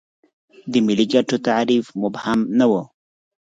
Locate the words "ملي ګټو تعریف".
0.87-1.85